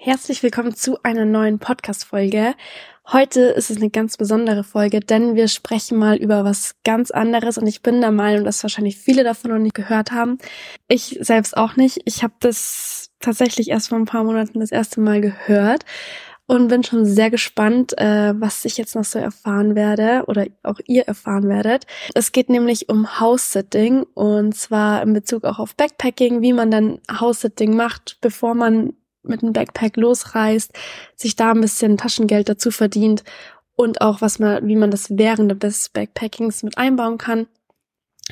[0.00, 2.54] Herzlich willkommen zu einer neuen Podcast-Folge.
[3.12, 7.58] Heute ist es eine ganz besondere Folge, denn wir sprechen mal über was ganz anderes
[7.58, 10.38] und ich bin der Meinung, dass wahrscheinlich viele davon noch nicht gehört haben.
[10.86, 12.00] Ich selbst auch nicht.
[12.04, 15.84] Ich habe das tatsächlich erst vor ein paar Monaten das erste Mal gehört
[16.46, 20.78] und bin schon sehr gespannt, äh, was ich jetzt noch so erfahren werde oder auch
[20.86, 21.86] ihr erfahren werdet.
[22.14, 27.00] Es geht nämlich um House-Sitting und zwar in Bezug auch auf Backpacking, wie man dann
[27.10, 28.92] House-Sitting macht, bevor man
[29.28, 30.72] mit einem Backpack losreist,
[31.16, 33.24] sich da ein bisschen Taschengeld dazu verdient
[33.76, 37.46] und auch was man, wie man das während des Backpackings mit einbauen kann.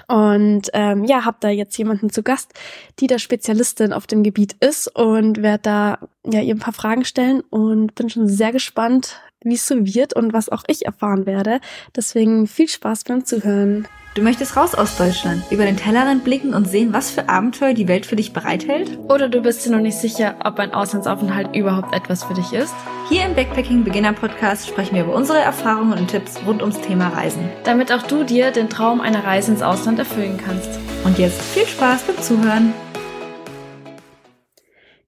[0.08, 2.52] Und ähm, ja, habe da jetzt jemanden zu Gast,
[2.98, 7.04] die da Spezialistin auf dem Gebiet ist und werde da ja ihr ein paar Fragen
[7.04, 11.26] stellen und bin schon sehr gespannt, wie es so wird und was auch ich erfahren
[11.26, 11.60] werde.
[11.94, 13.86] Deswegen viel Spaß beim Zuhören.
[14.16, 17.86] Du möchtest raus aus Deutschland, über den Tellerrand blicken und sehen, was für Abenteuer die
[17.86, 18.98] Welt für dich bereithält?
[19.10, 22.74] Oder du bist dir noch nicht sicher, ob ein Auslandsaufenthalt überhaupt etwas für dich ist?
[23.10, 27.08] Hier im Backpacking Beginner Podcast sprechen wir über unsere Erfahrungen und Tipps rund ums Thema
[27.08, 27.50] Reisen.
[27.64, 30.70] Damit auch du dir den Traum einer Reise ins Ausland erfüllen kannst.
[31.04, 32.72] Und jetzt viel Spaß beim Zuhören.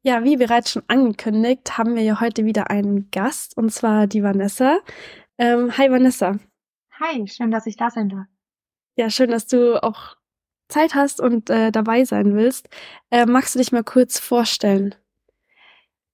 [0.03, 4.23] Ja, wie bereits schon angekündigt, haben wir ja heute wieder einen Gast, und zwar die
[4.23, 4.79] Vanessa.
[5.39, 6.39] Ähm, hi Vanessa.
[7.01, 8.27] Hi, schön, dass ich da sein darf.
[8.97, 10.17] Ja, schön, dass du auch
[10.69, 12.69] Zeit hast und äh, dabei sein willst.
[13.11, 14.95] Äh, magst du dich mal kurz vorstellen?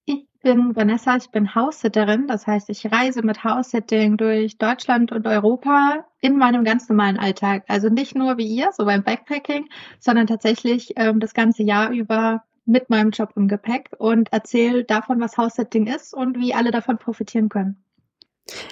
[0.06, 2.26] Ich bin Vanessa, ich bin Haussitterin.
[2.26, 7.64] Das heißt, ich reise mit House-Sitting durch Deutschland und Europa in meinem ganz normalen Alltag.
[7.68, 9.68] Also nicht nur wie ihr, so beim Backpacking,
[9.98, 15.20] sondern tatsächlich ähm, das ganze Jahr über mit meinem Job im Gepäck und erzähle davon,
[15.20, 17.84] was House-Sitting ist und wie alle davon profitieren können.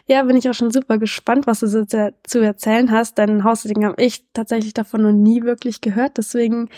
[0.07, 3.85] Ja, bin ich auch schon super gespannt, was du so zu erzählen hast, denn House-Sitting
[3.85, 6.19] habe ich tatsächlich davon noch nie wirklich gehört.
[6.19, 6.69] Deswegen,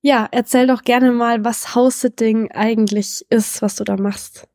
[0.00, 4.48] ja, erzähl doch gerne mal, was House-Sitting eigentlich ist, was du da machst.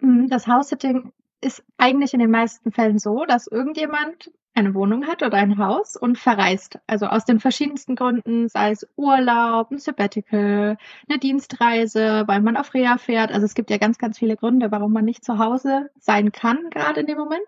[0.00, 1.12] Mm, das House-Sitting
[1.42, 5.96] ist eigentlich in den meisten Fällen so, dass irgendjemand eine Wohnung hat oder ein Haus
[5.96, 6.78] und verreist.
[6.86, 10.78] Also aus den verschiedensten Gründen, sei es Urlaub, ein Sabbatical,
[11.08, 13.32] eine Dienstreise, weil man auf Reha fährt.
[13.32, 16.70] Also es gibt ja ganz, ganz viele Gründe, warum man nicht zu Hause sein kann,
[16.70, 17.46] gerade in dem Moment.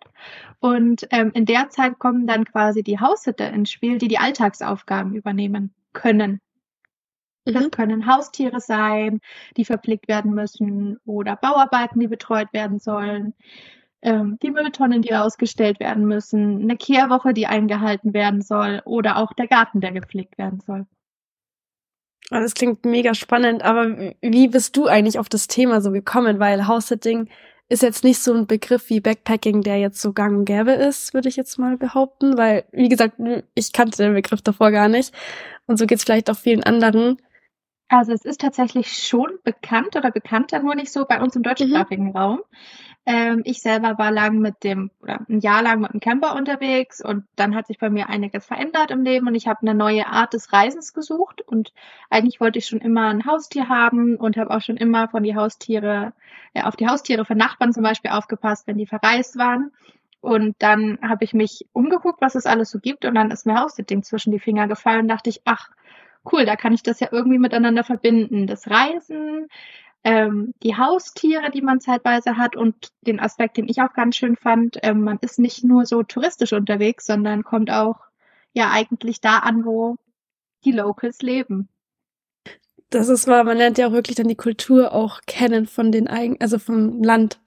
[0.59, 5.15] Und ähm, in der Zeit kommen dann quasi die Haussitter ins Spiel, die die Alltagsaufgaben
[5.15, 6.41] übernehmen können.
[7.45, 7.71] Das mhm.
[7.71, 9.21] können Haustiere sein,
[9.57, 13.35] die verpflegt werden müssen oder Bauarbeiten, die betreut werden sollen
[14.03, 19.33] ähm, die Mülltonnen, die ausgestellt werden müssen, eine Kehrwoche, die eingehalten werden soll oder auch
[19.33, 20.87] der Garten, der gepflegt werden soll.
[22.31, 26.41] Ah, das klingt mega spannend, aber wie bist du eigentlich auf das Thema so gekommen?
[26.41, 27.29] Weil House-Sitting
[27.69, 31.15] ist jetzt nicht so ein Begriff wie Backpacking, der jetzt so gang und gäbe ist,
[31.15, 33.17] würde ich jetzt mal behaupten, weil, wie gesagt,
[33.55, 35.13] ich kannte den Begriff davor gar nicht.
[35.67, 37.19] Und so geht es vielleicht auch vielen anderen.
[37.89, 42.07] Also es ist tatsächlich schon bekannt oder bekannter, nur nicht so bei uns im deutschsprachigen
[42.07, 42.17] mhm.
[42.17, 42.41] Raum.
[43.09, 47.01] Ähm, ich selber war lang mit dem, oder ein Jahr lang mit dem Camper unterwegs
[47.01, 50.09] und dann hat sich bei mir einiges verändert im Leben und ich habe eine neue
[50.09, 51.73] Art des Reisens gesucht und
[52.11, 55.37] eigentlich wollte ich schon immer ein Haustier haben und habe auch schon immer von die
[55.37, 56.13] Haustiere,
[56.55, 59.71] äh, auf die Haustiere von Nachbarn zum Beispiel aufgepasst, wenn die verreist waren.
[60.21, 63.61] Und dann habe ich mich umgeguckt, was es alles so gibt und dann ist mir
[63.61, 65.71] Haussitting zwischen die Finger gefallen und dachte ich, ach,
[66.33, 68.47] cool, da kann ich das ja irgendwie miteinander verbinden.
[68.47, 69.49] Das Reisen,
[70.05, 74.37] ähm, die Haustiere, die man zeitweise hat und den Aspekt, den ich auch ganz schön
[74.37, 77.97] fand, ähm, man ist nicht nur so touristisch unterwegs, sondern kommt auch
[78.53, 79.97] ja eigentlich da an, wo
[80.65, 81.69] die Locals leben.
[82.91, 86.07] Das ist wahr, man lernt ja auch wirklich dann die Kultur auch kennen von den
[86.07, 87.41] eigenen, also vom Land,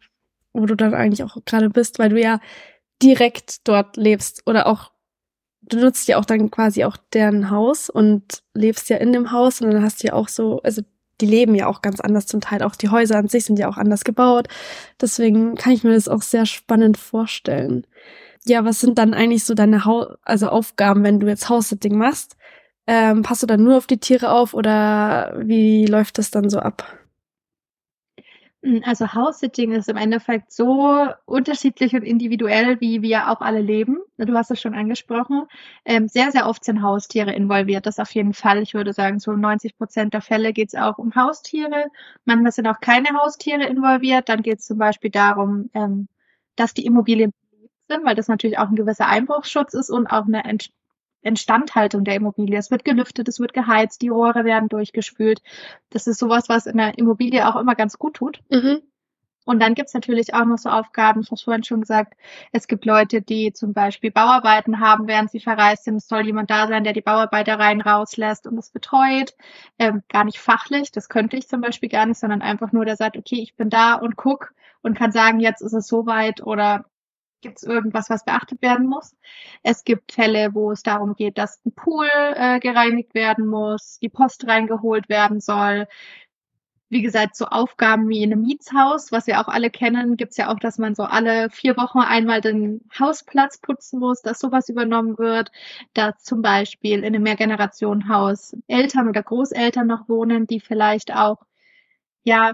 [0.51, 2.41] wo du dann eigentlich auch gerade bist, weil du ja
[3.01, 4.91] direkt dort lebst oder auch
[5.69, 9.61] du nutzt ja auch dann quasi auch deren Haus und lebst ja in dem Haus
[9.61, 10.81] und dann hast du ja auch so, also
[11.21, 12.63] die leben ja auch ganz anders zum Teil.
[12.63, 14.47] Auch die Häuser an sich sind ja auch anders gebaut.
[15.01, 17.85] Deswegen kann ich mir das auch sehr spannend vorstellen.
[18.45, 22.37] Ja, was sind dann eigentlich so deine Hau also Aufgaben, wenn du jetzt House-Sitting machst?
[22.87, 26.59] Ähm, passt du dann nur auf die Tiere auf oder wie läuft das dann so
[26.59, 26.98] ab?
[28.63, 33.99] Hm, also House-Sitting ist im Endeffekt so unterschiedlich und individuell, wie wir auch alle leben.
[34.17, 35.45] Du hast es schon angesprochen.
[35.85, 37.85] Ähm, sehr, sehr oft sind Haustiere involviert.
[37.85, 38.61] Das auf jeden Fall.
[38.61, 41.85] Ich würde sagen, so 90 Prozent der Fälle geht es auch um Haustiere.
[42.25, 44.27] Manchmal sind auch keine Haustiere involviert.
[44.27, 46.09] Dann geht es zum Beispiel darum, ähm,
[46.57, 47.31] dass die Immobilien
[47.87, 50.43] sind, weil das natürlich auch ein gewisser Einbruchsschutz ist und auch eine
[51.21, 52.57] Instandhaltung der Immobilie.
[52.57, 55.41] Es wird gelüftet, es wird geheizt, die Rohre werden durchgespült.
[55.89, 58.41] Das ist sowas, was in der Immobilie auch immer ganz gut tut.
[58.49, 58.81] Mhm.
[59.49, 62.13] Und dann gibt's natürlich auch noch so Aufgaben, ich habe vorhin schon gesagt,
[62.51, 65.95] es gibt Leute, die zum Beispiel Bauarbeiten haben, während sie verreist sind.
[65.95, 69.33] Es soll jemand da sein, der die Bauarbeiter rein rauslässt und es betreut.
[69.79, 72.95] Ähm, gar nicht fachlich, das könnte ich zum Beispiel gar nicht, sondern einfach nur, der
[72.95, 76.85] sagt, okay, ich bin da und guck und kann sagen, jetzt ist es soweit oder
[77.41, 79.15] gibt es irgendwas, was beachtet werden muss.
[79.63, 84.09] Es gibt Fälle, wo es darum geht, dass ein Pool äh, gereinigt werden muss, die
[84.09, 85.87] Post reingeholt werden soll.
[86.91, 90.37] Wie gesagt, so Aufgaben wie in einem Mietshaus, was wir auch alle kennen, gibt es
[90.37, 94.69] ja auch, dass man so alle vier Wochen einmal den Hausplatz putzen muss, dass sowas
[94.69, 95.51] übernommen wird,
[95.93, 101.37] dass zum Beispiel in einem Mehrgenerationenhaus Eltern oder Großeltern noch wohnen, die vielleicht auch
[102.23, 102.53] ja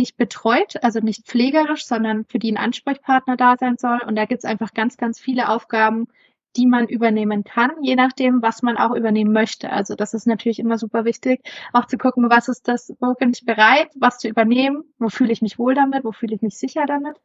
[0.00, 4.00] nicht betreut, also nicht pflegerisch, sondern für die ein Ansprechpartner da sein soll.
[4.06, 6.08] Und da gibt es einfach ganz, ganz viele Aufgaben,
[6.56, 9.70] die man übernehmen kann, je nachdem, was man auch übernehmen möchte.
[9.70, 11.42] Also das ist natürlich immer super wichtig,
[11.72, 15.32] auch zu gucken, was ist das, wo bin ich bereit, was zu übernehmen, wo fühle
[15.32, 17.16] ich mich wohl damit, wo fühle ich mich sicher damit.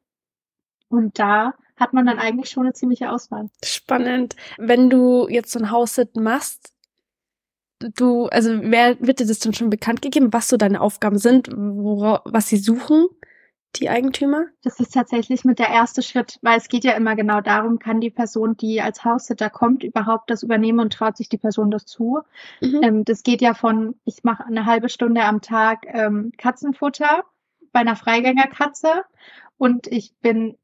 [0.89, 3.49] Und da hat man dann eigentlich schon eine ziemliche Auswahl.
[3.63, 4.35] Spannend.
[4.57, 6.74] Wenn du jetzt so ein Haussit machst,
[7.79, 11.49] du, also wer wird dir das denn schon bekannt gegeben, was so deine Aufgaben sind,
[11.55, 13.07] wora, was sie suchen,
[13.75, 14.45] die Eigentümer?
[14.63, 17.99] Das ist tatsächlich mit der erste Schritt, weil es geht ja immer genau darum, kann
[17.99, 21.85] die Person, die als Haussitter kommt, überhaupt das übernehmen und traut sich die Person das
[21.85, 22.21] zu.
[22.61, 22.79] Mhm.
[22.83, 27.23] Ähm, das geht ja von, ich mache eine halbe Stunde am Tag ähm, Katzenfutter
[27.71, 29.03] bei einer Freigängerkatze
[29.57, 30.57] und ich bin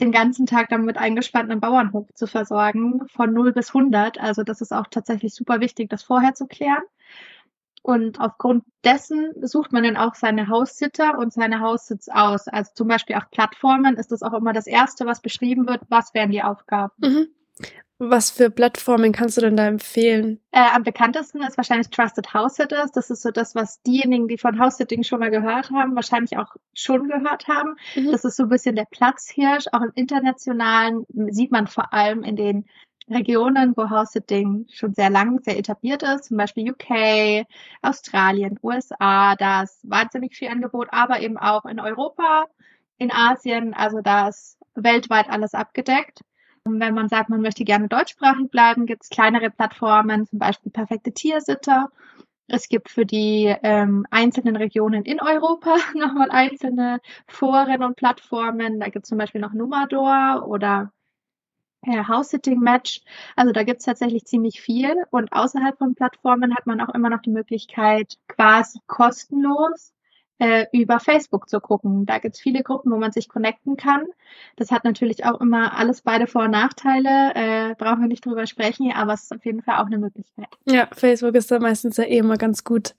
[0.00, 4.20] den ganzen Tag damit eingespannt, einen Bauernhof zu versorgen, von 0 bis 100.
[4.20, 6.82] Also das ist auch tatsächlich super wichtig, das vorher zu klären.
[7.82, 12.48] Und aufgrund dessen sucht man dann auch seine Haussitter und seine Haussitz aus.
[12.48, 16.14] Also zum Beispiel auf Plattformen ist das auch immer das Erste, was beschrieben wird, was
[16.14, 16.94] wären die Aufgaben.
[16.98, 17.26] Mhm.
[17.98, 20.40] Was für Plattformen kannst du denn da empfehlen?
[20.50, 22.90] Äh, am bekanntesten ist wahrscheinlich Trusted House Sitters.
[22.90, 26.36] Das ist so das, was diejenigen, die von House Sitting schon mal gehört haben, wahrscheinlich
[26.36, 27.76] auch schon gehört haben.
[27.94, 28.10] Mhm.
[28.10, 29.66] Das ist so ein bisschen der Platzhirsch.
[29.72, 32.66] Auch im internationalen sieht man vor allem in den
[33.08, 37.46] Regionen, wo House Sitting schon sehr lang, sehr etabliert ist, zum Beispiel UK,
[37.82, 42.46] Australien, USA, da ist wahnsinnig viel Angebot, aber eben auch in Europa,
[42.96, 46.20] in Asien, also da ist weltweit alles abgedeckt.
[46.66, 51.12] Wenn man sagt, man möchte gerne deutschsprachig bleiben, gibt es kleinere Plattformen, zum Beispiel perfekte
[51.12, 51.90] Tiersitter.
[52.46, 58.80] Es gibt für die ähm, einzelnen Regionen in Europa nochmal einzelne Foren und Plattformen.
[58.80, 60.92] Da gibt es zum Beispiel noch Numador oder
[61.82, 63.02] äh, House-Sitting Match.
[63.36, 64.94] Also da gibt es tatsächlich ziemlich viel.
[65.10, 69.93] Und außerhalb von Plattformen hat man auch immer noch die Möglichkeit, quasi kostenlos
[70.38, 72.06] äh, über Facebook zu gucken.
[72.06, 74.06] Da gibt es viele Gruppen, wo man sich connecten kann.
[74.56, 77.34] Das hat natürlich auch immer alles beide Vor- und Nachteile.
[77.34, 80.48] Äh, brauchen wir nicht drüber sprechen, aber es ist auf jeden Fall auch eine Möglichkeit.
[80.64, 82.94] Ja, Facebook ist da meistens ja eh immer ganz gut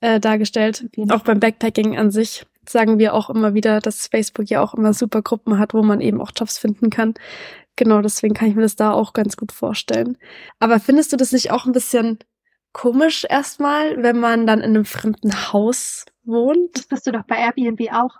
[0.00, 0.88] äh, dargestellt.
[1.10, 4.92] Auch beim Backpacking an sich sagen wir auch immer wieder, dass Facebook ja auch immer
[4.92, 7.14] super Gruppen hat, wo man eben auch Jobs finden kann.
[7.76, 10.16] Genau, deswegen kann ich mir das da auch ganz gut vorstellen.
[10.58, 12.18] Aber findest du das nicht auch ein bisschen
[12.76, 16.76] komisch erstmal, wenn man dann in einem fremden Haus wohnt.
[16.76, 18.18] Das bist du doch bei Airbnb auch.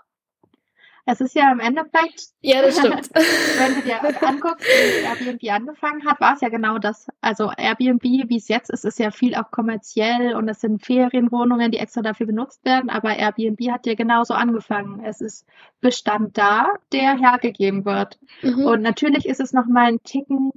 [1.05, 2.29] Es ist ja im Endeffekt.
[2.41, 3.07] Ja, das stimmt.
[3.13, 7.07] wenn du dir anguckst, wie Airbnb angefangen hat, war es ja genau das.
[7.21, 11.69] Also Airbnb, wie es jetzt ist, ist ja viel auch kommerziell und es sind Ferienwohnungen,
[11.69, 12.89] die extra dafür benutzt werden.
[12.89, 15.03] Aber Airbnb hat ja genauso angefangen.
[15.03, 15.45] Es ist
[15.81, 18.17] Bestand da, der hergegeben wird.
[18.41, 18.65] Mhm.
[18.65, 20.51] Und natürlich ist es nochmal ein Ticken,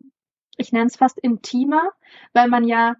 [0.56, 1.90] ich nenne es fast intimer,
[2.32, 2.94] weil man ja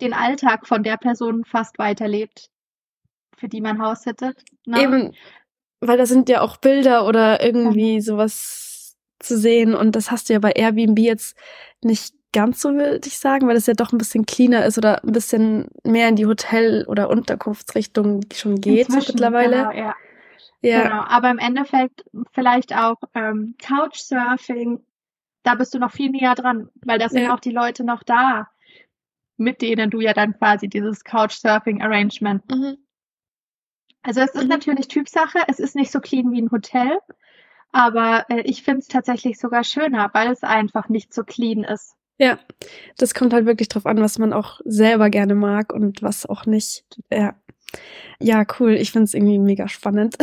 [0.00, 2.50] den Alltag von der Person fast weiterlebt
[3.36, 4.34] für die man Haus hätte.
[4.66, 4.82] Ne?
[4.82, 5.12] Eben,
[5.80, 8.00] weil da sind ja auch Bilder oder irgendwie ja.
[8.00, 11.36] sowas zu sehen und das hast du ja bei Airbnb jetzt
[11.82, 15.04] nicht ganz so, würde ich sagen, weil es ja doch ein bisschen cleaner ist oder
[15.04, 19.56] ein bisschen mehr in die Hotel- oder Unterkunftsrichtung schon geht Inzwischen, mittlerweile.
[19.56, 19.94] Genau, ja.
[20.60, 20.82] ja.
[20.82, 24.80] Genau, aber im Endeffekt vielleicht auch ähm, Couchsurfing,
[25.44, 27.34] da bist du noch viel näher dran, weil da sind ja.
[27.34, 28.48] auch die Leute noch da,
[29.36, 32.76] mit denen du ja dann quasi dieses Couchsurfing-Arrangement mhm.
[34.04, 34.50] Also es ist mhm.
[34.50, 35.38] natürlich Typsache.
[35.48, 36.98] Es ist nicht so clean wie ein Hotel.
[37.72, 41.96] Aber äh, ich finde es tatsächlich sogar schöner, weil es einfach nicht so clean ist.
[42.18, 42.38] Ja,
[42.96, 46.46] das kommt halt wirklich drauf an, was man auch selber gerne mag und was auch
[46.46, 46.84] nicht.
[47.10, 47.34] Ja.
[48.20, 48.72] Ja, cool.
[48.72, 50.16] Ich finde es irgendwie mega spannend.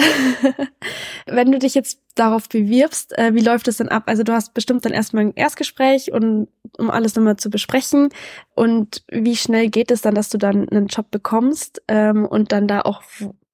[1.26, 4.04] Wenn du dich jetzt darauf bewirbst, äh, wie läuft es denn ab?
[4.06, 8.10] Also du hast bestimmt dann erstmal ein Erstgespräch und um alles nochmal zu besprechen.
[8.56, 12.68] Und wie schnell geht es dann, dass du dann einen Job bekommst ähm, und dann
[12.68, 13.04] da auch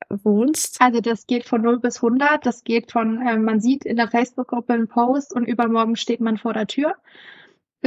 [0.09, 0.77] wohnst?
[0.79, 2.45] Also das geht von 0 bis 100.
[2.45, 6.37] Das geht von, äh, man sieht in der Facebook-Gruppe einen Post und übermorgen steht man
[6.37, 6.95] vor der Tür.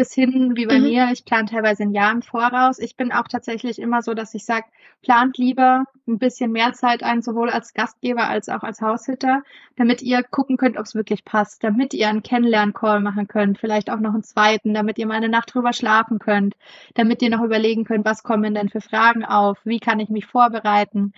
[0.00, 0.84] Bis hin wie bei Mhm.
[0.84, 1.10] mir.
[1.12, 2.78] Ich plane teilweise ein Jahr im Voraus.
[2.78, 4.64] Ich bin auch tatsächlich immer so, dass ich sage,
[5.02, 9.42] plant lieber ein bisschen mehr Zeit ein, sowohl als Gastgeber als auch als Haussitter,
[9.76, 13.90] damit ihr gucken könnt, ob es wirklich passt, damit ihr einen Kennenlern-Call machen könnt, vielleicht
[13.90, 16.54] auch noch einen zweiten, damit ihr mal eine Nacht drüber schlafen könnt,
[16.94, 20.24] damit ihr noch überlegen könnt, was kommen denn für Fragen auf, wie kann ich mich
[20.24, 21.12] vorbereiten.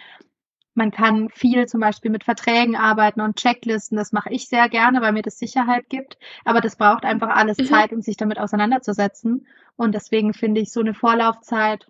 [0.74, 3.96] Man kann viel zum Beispiel mit Verträgen arbeiten und Checklisten.
[3.96, 6.18] Das mache ich sehr gerne, weil mir das Sicherheit gibt.
[6.44, 7.64] Aber das braucht einfach alles Mhm.
[7.64, 9.46] Zeit, um sich damit auseinanderzusetzen.
[9.76, 11.86] Und deswegen finde ich so eine Vorlaufzeit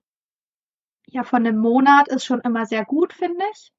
[1.07, 3.73] ja von einem Monat ist schon immer sehr gut, finde ich.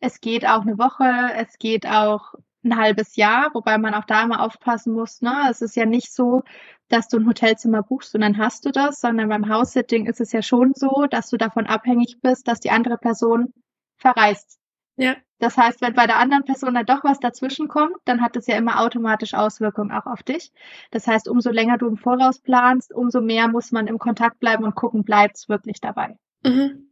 [0.00, 1.04] Es geht auch eine Woche,
[1.36, 2.34] es geht auch
[2.64, 5.22] ein halbes Jahr, wobei man auch da immer aufpassen muss.
[5.22, 5.32] Ne?
[5.50, 6.42] Es ist ja nicht so,
[6.88, 10.32] dass du ein Hotelzimmer buchst und dann hast du das, sondern beim House-Sitting ist es
[10.32, 13.52] ja schon so, dass du davon abhängig bist, dass die andere Person
[13.96, 14.58] verreist.
[14.96, 15.16] Ja.
[15.38, 18.46] Das heißt, wenn bei der anderen Person dann doch was dazwischen kommt, dann hat es
[18.46, 20.50] ja immer automatisch Auswirkungen auch auf dich.
[20.90, 24.64] Das heißt, umso länger du im Voraus planst, umso mehr muss man im Kontakt bleiben
[24.64, 26.16] und gucken, bleibt es wirklich dabei.
[26.42, 26.90] Mhm.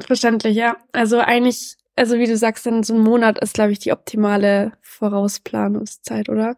[0.00, 0.76] Verständlich, ja.
[0.92, 4.72] Also eigentlich, also wie du sagst, dann so ein Monat ist, glaube ich, die optimale
[4.82, 6.56] Vorausplanungszeit, oder?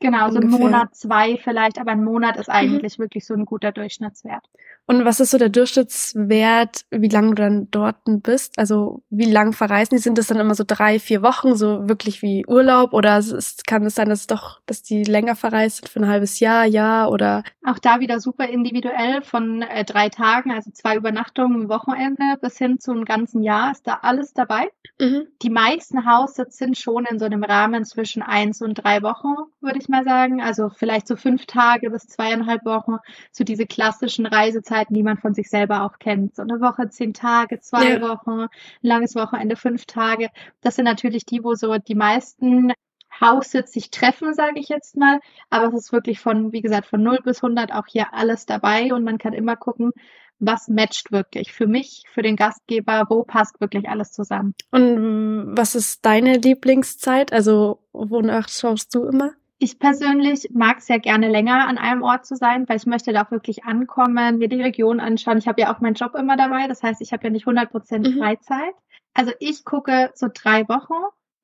[0.00, 0.48] Genau, so ein.
[0.48, 4.44] Monat, zwei vielleicht, aber ein Monat ist eigentlich wirklich so ein guter Durchschnittswert.
[4.90, 8.58] Und was ist so der Durchschnittswert, wie lange du dann dort bist?
[8.58, 10.02] Also wie lang verreisen die?
[10.02, 12.94] Sind das dann immer so drei, vier Wochen, so wirklich wie Urlaub?
[12.94, 16.08] Oder ist, kann es sein, dass es doch, dass die länger verreist sind für ein
[16.08, 17.44] halbes Jahr, Jahr oder?
[17.66, 22.56] Auch da wieder super individuell von äh, drei Tagen, also zwei Übernachtungen am Wochenende bis
[22.56, 24.70] hin zu einem ganzen Jahr ist da alles dabei.
[24.98, 25.26] Mhm.
[25.42, 29.78] Die meisten Haussitz sind schon in so einem Rahmen zwischen eins und drei Wochen, würde
[29.78, 30.40] ich mal sagen.
[30.40, 32.96] Also vielleicht so fünf Tage bis zweieinhalb Wochen,
[33.32, 36.36] so diese klassischen Reisezeiten, die man von sich selber auch kennt.
[36.36, 38.00] So eine Woche, zehn Tage, zwei Ja.
[38.00, 38.48] Wochen, ein
[38.82, 40.28] langes Wochenende, fünf Tage.
[40.60, 42.72] Das sind natürlich die, wo so die meisten
[43.20, 45.20] Haussitz sich treffen, sage ich jetzt mal.
[45.50, 48.92] Aber es ist wirklich von, wie gesagt, von 0 bis 100 auch hier alles dabei
[48.92, 49.92] und man kann immer gucken,
[50.40, 54.54] was matcht wirklich für mich, für den Gastgeber, wo passt wirklich alles zusammen.
[54.70, 57.32] Und was ist deine Lieblingszeit?
[57.32, 59.32] Also wonach schaust du immer?
[59.60, 63.12] Ich persönlich mag es ja gerne länger an einem Ort zu sein, weil ich möchte
[63.12, 65.38] da auch wirklich ankommen, mir die Region anschauen.
[65.38, 67.70] Ich habe ja auch meinen Job immer dabei, das heißt, ich habe ja nicht 100
[67.70, 68.18] Prozent Mhm.
[68.18, 68.74] Freizeit.
[69.14, 70.94] Also ich gucke so drei Wochen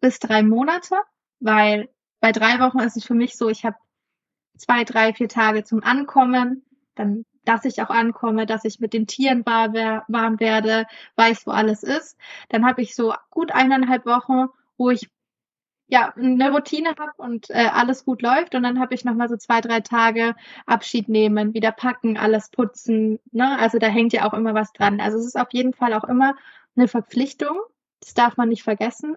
[0.00, 0.96] bis drei Monate,
[1.40, 1.88] weil
[2.20, 3.76] bei drei Wochen ist es für mich so, ich habe
[4.56, 9.06] zwei, drei, vier Tage zum Ankommen, dann, dass ich auch ankomme, dass ich mit den
[9.08, 12.16] Tieren warm werde, weiß, wo alles ist.
[12.50, 15.10] Dann habe ich so gut eineinhalb Wochen, wo ich
[15.86, 19.28] ja eine Routine habe und äh, alles gut läuft und dann habe ich noch mal
[19.28, 20.34] so zwei drei Tage
[20.66, 23.58] Abschied nehmen wieder packen alles putzen ne?
[23.58, 25.00] Also da hängt ja auch immer was dran.
[25.00, 26.34] Also es ist auf jeden Fall auch immer
[26.76, 27.58] eine Verpflichtung.
[28.00, 29.16] Das darf man nicht vergessen.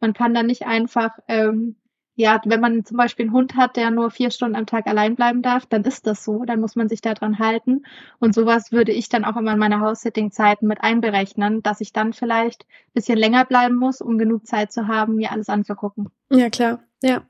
[0.00, 1.76] Man kann da nicht einfach ähm,
[2.18, 5.14] ja wenn man zum Beispiel einen Hund hat der nur vier Stunden am Tag allein
[5.14, 7.84] bleiben darf dann ist das so dann muss man sich daran halten
[8.18, 12.12] und sowas würde ich dann auch immer in meine House-Sitting-Zeiten mit einberechnen dass ich dann
[12.12, 16.50] vielleicht ein bisschen länger bleiben muss um genug Zeit zu haben mir alles anzugucken Ja,
[16.50, 16.80] klar.
[17.02, 17.22] Ja.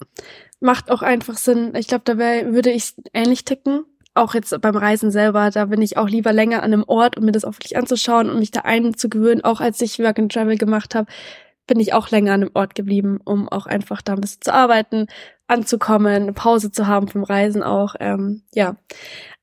[0.61, 1.75] Macht auch einfach Sinn.
[1.77, 3.85] Ich glaube, da wär, würde ich ähnlich ticken.
[4.15, 7.25] Auch jetzt beim Reisen selber, da bin ich auch lieber länger an einem Ort, um
[7.25, 9.45] mir das auch wirklich anzuschauen und mich da einzugewöhnen.
[9.45, 11.09] Auch als ich Work and Travel gemacht habe,
[11.69, 14.53] bin ich auch länger an einem Ort geblieben, um auch einfach da ein bisschen zu
[14.53, 15.07] arbeiten,
[15.47, 17.95] anzukommen, eine Pause zu haben vom Reisen auch.
[18.01, 18.77] Ähm, ja.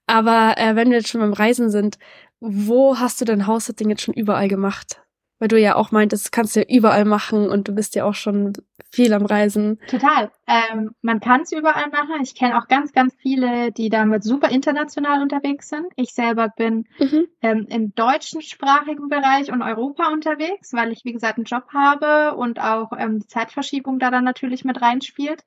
[0.08, 1.98] Aber äh, wenn wir jetzt schon beim Reisen sind,
[2.42, 5.02] wo hast du dein House-Sitting jetzt schon überall gemacht?
[5.46, 8.04] Weil du ja auch meintest, das kannst du ja überall machen und du bist ja
[8.06, 8.54] auch schon
[8.90, 9.78] viel am Reisen.
[9.86, 10.32] Total.
[10.48, 12.20] Ähm, man kann es überall machen.
[12.24, 15.86] Ich kenne auch ganz, ganz viele, die damit super international unterwegs sind.
[15.98, 17.28] Ich selber bin Mhm.
[17.44, 22.36] ähm, im deutschen sprachigen Bereich und Europa unterwegs, weil ich, wie gesagt, einen Job habe
[22.36, 25.46] und auch ähm, die Zeitverschiebung da dann natürlich mit reinspielt.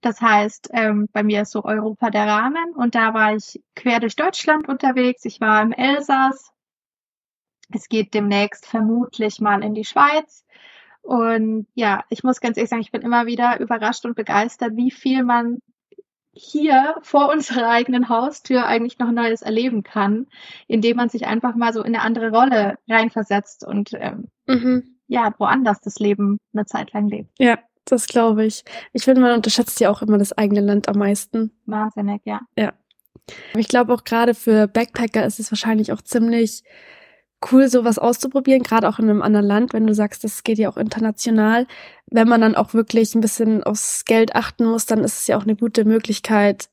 [0.00, 4.00] Das heißt, ähm, bei mir ist so Europa der Rahmen und da war ich quer
[4.00, 5.26] durch Deutschland unterwegs.
[5.26, 6.53] Ich war im Elsass.
[7.74, 10.44] Es geht demnächst vermutlich mal in die Schweiz.
[11.02, 14.90] Und ja, ich muss ganz ehrlich sagen, ich bin immer wieder überrascht und begeistert, wie
[14.90, 15.58] viel man
[16.32, 20.26] hier vor unserer eigenen Haustür eigentlich noch Neues erleben kann,
[20.66, 24.96] indem man sich einfach mal so in eine andere Rolle reinversetzt und ähm, Mhm.
[25.06, 27.30] ja, woanders das Leben eine Zeit lang lebt.
[27.38, 28.64] Ja, das glaube ich.
[28.92, 31.52] Ich finde, man unterschätzt ja auch immer das eigene Land am meisten.
[31.66, 32.40] Wahnsinnig, ja.
[33.54, 36.62] Ich glaube auch gerade für Backpacker ist es wahrscheinlich auch ziemlich
[37.52, 40.68] cool, sowas auszuprobieren, gerade auch in einem anderen Land, wenn du sagst, das geht ja
[40.68, 41.66] auch international.
[42.10, 45.36] Wenn man dann auch wirklich ein bisschen aufs Geld achten muss, dann ist es ja
[45.36, 46.68] auch eine gute Möglichkeit,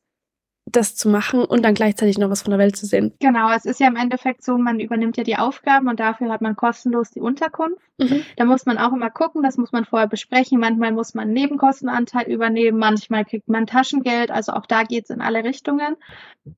[0.66, 3.14] das zu machen und dann gleichzeitig noch was von der Welt zu sehen.
[3.20, 6.42] Genau, es ist ja im Endeffekt so, man übernimmt ja die Aufgaben und dafür hat
[6.42, 7.82] man kostenlos die Unterkunft.
[7.98, 8.24] Mhm.
[8.38, 10.60] Da muss man auch immer gucken, das muss man vorher besprechen.
[10.60, 15.22] Manchmal muss man einen Nebenkostenanteil übernehmen, manchmal kriegt man Taschengeld, also auch da geht's in
[15.22, 15.96] alle Richtungen.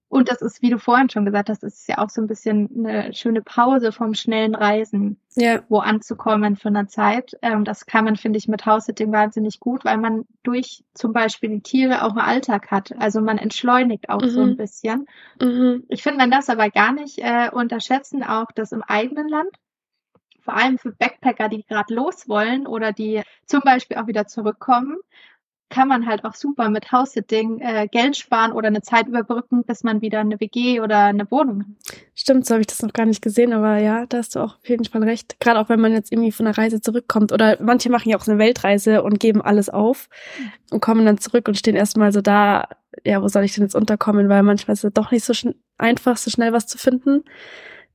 [0.09, 2.27] Und das ist, wie du vorhin schon gesagt hast, das ist ja auch so ein
[2.27, 5.61] bisschen eine schöne Pause vom schnellen Reisen, ja.
[5.69, 7.37] wo anzukommen für eine Zeit.
[7.41, 11.49] Ähm, das kann man, finde ich, mit House-Sitting wahnsinnig gut, weil man durch zum Beispiel
[11.49, 12.93] die Tiere auch einen Alltag hat.
[12.99, 14.29] Also man entschleunigt auch mhm.
[14.29, 14.57] so ein mhm.
[14.57, 15.05] bisschen.
[15.41, 15.83] Mhm.
[15.89, 19.49] Ich finde man das aber gar nicht äh, unterschätzen, auch das im eigenen Land
[20.43, 24.97] vor allem für Backpacker, die gerade los wollen oder die zum Beispiel auch wieder zurückkommen,
[25.73, 29.83] kann man halt auch super mit House-Sitting äh, Geld sparen oder eine Zeit überbrücken, bis
[29.83, 31.97] man wieder eine WG oder eine Wohnung hat.
[32.13, 34.57] Stimmt, so habe ich das noch gar nicht gesehen, aber ja, da hast du auch
[34.57, 35.39] auf jeden Fall recht.
[35.39, 38.27] Gerade auch wenn man jetzt irgendwie von einer Reise zurückkommt oder manche machen ja auch
[38.27, 40.09] eine Weltreise und geben alles auf
[40.69, 42.67] und kommen dann zurück und stehen erstmal so da,
[43.03, 45.33] ja, wo soll ich denn jetzt unterkommen, weil manchmal ist es doch nicht so
[45.79, 47.23] einfach, so schnell was zu finden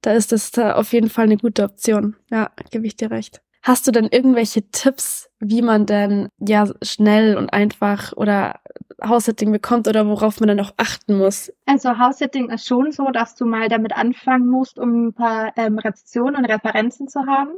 [0.02, 2.16] da ist das da auf jeden Fall eine gute Option.
[2.30, 3.42] Ja, gebe ich dir recht.
[3.68, 8.60] Hast du denn irgendwelche Tipps, wie man denn ja schnell und einfach oder
[9.04, 11.52] House-Sitting bekommt oder worauf man dann auch achten muss?
[11.66, 15.78] Also House-Sitting ist schon so, dass du mal damit anfangen musst, um ein paar ähm,
[15.78, 17.50] Rezeptionen und Referenzen zu haben.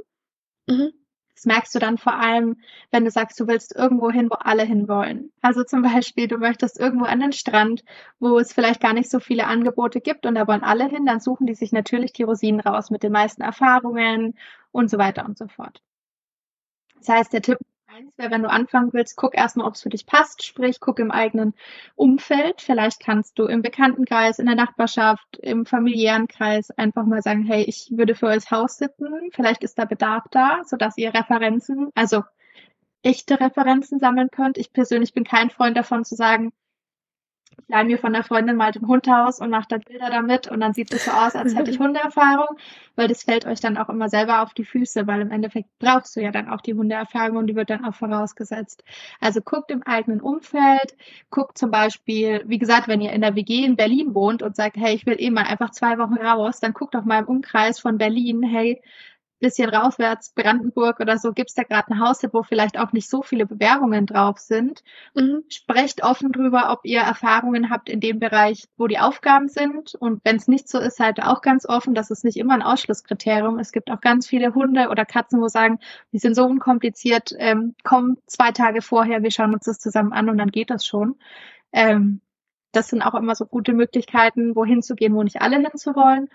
[0.67, 0.91] Mhm.
[1.37, 2.57] Das merkst du dann vor allem,
[2.91, 5.31] wenn du sagst, du willst irgendwo hin, wo alle hinwollen.
[5.43, 7.85] Also zum Beispiel, du möchtest irgendwo an den Strand,
[8.19, 11.21] wo es vielleicht gar nicht so viele Angebote gibt und da wollen alle hin, dann
[11.21, 14.35] suchen die sich natürlich die Rosinen raus mit den meisten Erfahrungen
[14.73, 15.81] und so weiter und so fort.
[17.01, 19.89] Das heißt, der Tipp eins wäre, wenn du anfangen willst, guck erstmal, ob es für
[19.89, 20.45] dich passt.
[20.45, 21.55] Sprich, guck im eigenen
[21.97, 22.61] Umfeld.
[22.61, 27.65] Vielleicht kannst du im Bekanntenkreis, in der Nachbarschaft, im familiären Kreis einfach mal sagen, hey,
[27.65, 29.09] ich würde für euch Haus sitzen.
[29.33, 32.23] Vielleicht ist da Bedarf da, sodass ihr Referenzen, also
[33.03, 34.59] echte Referenzen sammeln könnt.
[34.59, 36.53] Ich persönlich bin kein Freund davon zu sagen,
[37.59, 40.49] ich leihe mir von der Freundin mal den Hund aus und mache dann Bilder damit
[40.49, 42.57] und dann sieht es so aus, als hätte ich Hundeerfahrung,
[42.97, 46.17] weil das fällt euch dann auch immer selber auf die Füße, weil im Endeffekt brauchst
[46.17, 48.85] du ja dann auch die Hundeerfahrung und die wird dann auch vorausgesetzt.
[49.21, 50.97] Also guckt im eigenen Umfeld,
[51.31, 54.77] guckt zum Beispiel, wie gesagt, wenn ihr in der WG in Berlin wohnt und sagt,
[54.77, 57.79] hey, ich will eh mal einfach zwei Wochen raus, dann guckt doch mal im Umkreis
[57.81, 58.81] von Berlin, hey,
[59.41, 63.23] bisschen rauswärts, Brandenburg oder so, gibt's da gerade ein Haus, wo vielleicht auch nicht so
[63.23, 64.83] viele Bewerbungen drauf sind.
[65.15, 65.45] Mhm.
[65.49, 69.95] Sprecht offen drüber, ob ihr Erfahrungen habt in dem Bereich, wo die Aufgaben sind.
[69.95, 71.95] Und wenn es nicht so ist, seid auch ganz offen.
[71.95, 73.59] Das ist nicht immer ein Ausschlusskriterium.
[73.59, 75.79] Es gibt auch ganz viele Hunde oder Katzen, wo sagen,
[76.13, 80.29] die sind so unkompliziert, ähm, komm zwei Tage vorher, wir schauen uns das zusammen an
[80.29, 81.17] und dann geht das schon.
[81.73, 82.21] Ähm,
[82.73, 86.29] das sind auch immer so gute Möglichkeiten, wohin zu gehen, wo nicht alle hinzuwollen.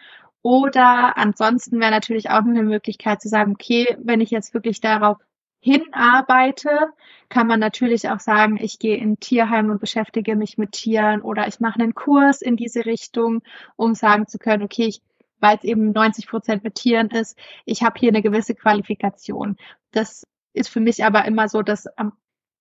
[0.45, 5.17] Oder ansonsten wäre natürlich auch eine Möglichkeit zu sagen, okay, wenn ich jetzt wirklich darauf
[5.59, 6.91] hinarbeite,
[7.29, 11.47] kann man natürlich auch sagen, ich gehe in Tierheim und beschäftige mich mit Tieren oder
[11.47, 13.41] ich mache einen Kurs in diese Richtung,
[13.75, 15.01] um sagen zu können, okay, ich,
[15.39, 19.57] weil es eben 90 Prozent mit Tieren ist, ich habe hier eine gewisse Qualifikation.
[19.89, 22.13] Das ist für mich aber immer so das am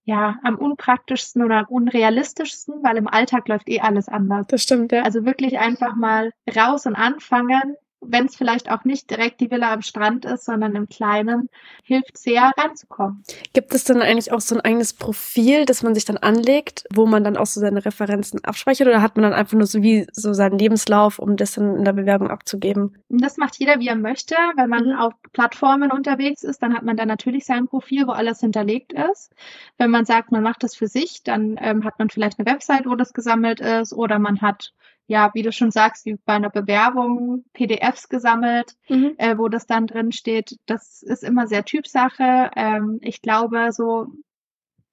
[0.04, 4.46] ja, am unpraktischsten oder am unrealistischsten, weil im Alltag läuft eh alles anders.
[4.48, 5.02] Das stimmt, ja.
[5.02, 9.72] Also wirklich einfach mal raus und anfangen, wenn es vielleicht auch nicht direkt die Villa
[9.72, 11.48] am Strand ist, sondern im Kleinen,
[11.82, 13.22] hilft sehr reinzukommen.
[13.52, 17.06] Gibt es dann eigentlich auch so ein eigenes Profil, das man sich dann anlegt, wo
[17.06, 20.06] man dann auch so seine Referenzen abspeichert oder hat man dann einfach nur so wie
[20.12, 22.96] so seinen Lebenslauf, um das dann in der Bewerbung abzugeben?
[23.08, 24.34] Das macht jeder, wie er möchte.
[24.56, 24.98] Wenn man mhm.
[24.98, 29.32] auf Plattformen unterwegs ist, dann hat man da natürlich sein Profil, wo alles hinterlegt ist.
[29.78, 32.86] Wenn man sagt, man macht das für sich, dann ähm, hat man vielleicht eine Website,
[32.86, 34.72] wo das gesammelt ist oder man hat
[35.06, 39.14] ja, wie du schon sagst, wie bei einer Bewerbung PDFs gesammelt, mhm.
[39.18, 40.58] äh, wo das dann drin steht.
[40.66, 42.50] Das ist immer sehr Typsache.
[42.56, 44.06] Ähm, ich glaube, so,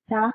[0.07, 0.33] ja,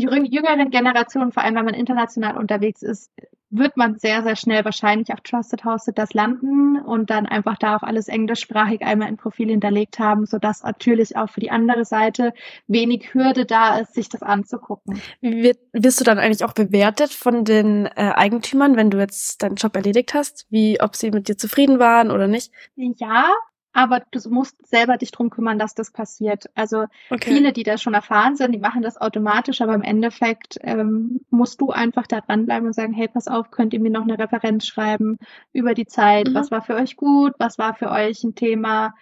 [0.00, 3.10] die jüngeren Generationen, vor allem wenn man international unterwegs ist,
[3.50, 7.76] wird man sehr, sehr schnell wahrscheinlich auf Trusted Hosted das landen und dann einfach da
[7.76, 12.32] auch alles englischsprachig einmal im Profil hinterlegt haben, sodass natürlich auch für die andere Seite
[12.68, 15.00] wenig Hürde da ist, sich das anzugucken.
[15.20, 19.56] Wie wirst du dann eigentlich auch bewertet von den äh, Eigentümern, wenn du jetzt deinen
[19.56, 22.52] Job erledigt hast, wie ob sie mit dir zufrieden waren oder nicht?
[22.76, 23.30] Ja,
[23.72, 26.50] aber du musst selber dich drum kümmern, dass das passiert.
[26.54, 27.32] Also okay.
[27.32, 31.60] viele, die das schon erfahren sind, die machen das automatisch, aber im Endeffekt ähm, musst
[31.60, 34.66] du einfach da dranbleiben und sagen, hey, pass auf, könnt ihr mir noch eine Referenz
[34.66, 35.18] schreiben
[35.52, 36.34] über die Zeit, mhm.
[36.34, 38.94] was war für euch gut, was war für euch ein Thema,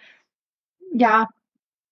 [0.93, 1.27] ja,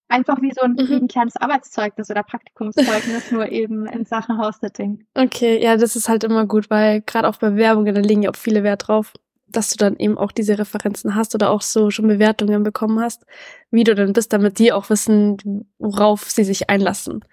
[0.08, 0.88] einfach wie so ein, mhm.
[0.88, 5.06] wie ein kleines Arbeitszeugnis oder Praktikumszeugnis, nur eben in Sachen House-Sitting.
[5.16, 8.36] Okay, ja, das ist halt immer gut, weil gerade auf Bewerbungen, da legen ja auch
[8.36, 9.14] viele Wert drauf
[9.48, 13.26] dass du dann eben auch diese Referenzen hast oder auch so schon Bewertungen bekommen hast,
[13.72, 17.24] wie du denn bist, damit die auch wissen, worauf sie sich einlassen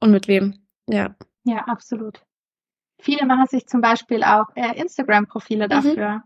[0.00, 0.54] und mit wem.
[0.88, 1.14] Ja.
[1.44, 2.22] Ja, absolut.
[3.00, 6.08] Viele machen sich zum Beispiel auch äh, Instagram-Profile dafür.
[6.08, 6.22] Mhm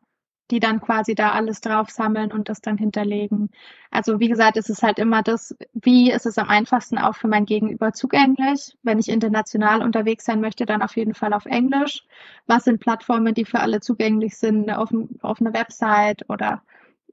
[0.50, 3.50] die dann quasi da alles drauf sammeln und das dann hinterlegen.
[3.90, 7.28] Also wie gesagt, es ist halt immer das, wie ist es am einfachsten auch für
[7.28, 8.76] mein Gegenüber zugänglich.
[8.82, 12.04] Wenn ich international unterwegs sein möchte, dann auf jeden Fall auf Englisch.
[12.46, 14.90] Was sind Plattformen, die für alle zugänglich sind, auf,
[15.22, 16.62] auf einer Website oder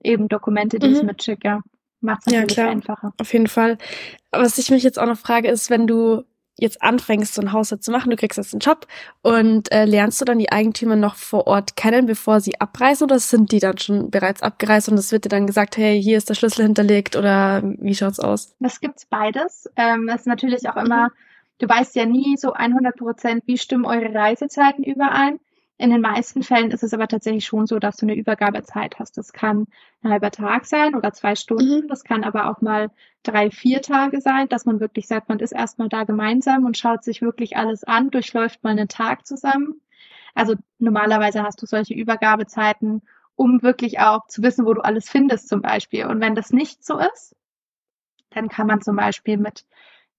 [0.01, 0.95] eben Dokumente, die mhm.
[0.95, 1.61] ich mitschicke.
[2.01, 3.13] Macht es natürlich ja, einfacher.
[3.19, 3.77] Auf jeden Fall.
[4.31, 6.23] Was ich mich jetzt auch noch frage, ist, wenn du
[6.57, 8.87] jetzt anfängst, so ein Haus zu machen, du kriegst jetzt einen Job
[9.21, 13.19] und äh, lernst du dann die Eigentümer noch vor Ort kennen, bevor sie abreisen oder
[13.19, 16.29] sind die dann schon bereits abgereist und es wird dir dann gesagt, hey, hier ist
[16.29, 18.55] der Schlüssel hinterlegt oder wie schaut's aus?
[18.59, 19.69] Das gibt's beides.
[19.75, 21.09] Ähm, es ist natürlich auch immer,
[21.59, 25.39] du weißt ja nie so 100 Prozent, wie stimmen eure Reisezeiten überein.
[25.77, 29.17] In den meisten Fällen ist es aber tatsächlich schon so, dass du eine Übergabezeit hast.
[29.17, 29.67] Das kann
[30.01, 31.81] ein halber Tag sein oder zwei Stunden.
[31.81, 31.87] Mhm.
[31.89, 32.91] Das kann aber auch mal
[33.23, 37.03] drei, vier Tage sein, dass man wirklich sagt, man ist erstmal da gemeinsam und schaut
[37.03, 39.81] sich wirklich alles an, durchläuft mal einen Tag zusammen.
[40.33, 43.01] Also normalerweise hast du solche Übergabezeiten,
[43.35, 46.05] um wirklich auch zu wissen, wo du alles findest zum Beispiel.
[46.05, 47.35] Und wenn das nicht so ist,
[48.29, 49.65] dann kann man zum Beispiel mit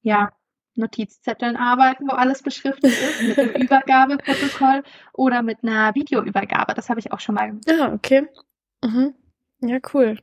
[0.02, 0.32] ja,
[0.76, 6.74] Notizzetteln arbeiten, wo alles beschriftet ist, mit dem Übergabeprotokoll oder mit einer Videoübergabe.
[6.74, 7.68] Das habe ich auch schon mal gemacht.
[7.68, 8.28] Ja, okay.
[8.84, 9.14] Mhm.
[9.60, 10.18] Ja, cool.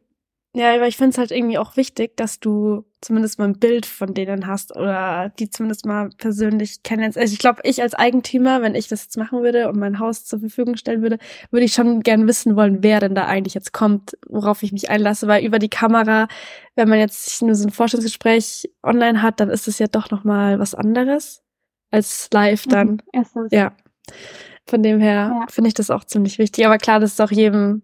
[0.55, 3.87] Ja, aber ich finde es halt irgendwie auch wichtig, dass du zumindest mal ein Bild
[3.87, 7.17] von denen hast oder die zumindest mal persönlich kennenlernst.
[7.17, 10.25] Also ich glaube, ich als Eigentümer, wenn ich das jetzt machen würde und mein Haus
[10.25, 11.17] zur Verfügung stellen würde,
[11.49, 14.91] würde ich schon gern wissen wollen, wer denn da eigentlich jetzt kommt, worauf ich mich
[14.91, 16.27] einlasse, weil über die Kamera,
[16.75, 20.23] wenn man jetzt nur so ein Forschungsgespräch online hat, dann ist es ja doch noch
[20.23, 21.41] mal was anderes
[21.89, 23.01] als live dann.
[23.11, 23.73] Mhm, ja.
[24.67, 25.45] Von dem her ja.
[25.49, 26.65] finde ich das auch ziemlich wichtig.
[26.65, 27.81] Aber klar, das ist auch jedem